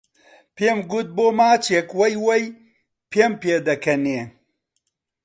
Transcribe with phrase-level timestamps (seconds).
[0.55, 2.43] پێم کوت بۆ ماچێک وەی وەی
[3.11, 4.21] پێم پێ دەکەنێ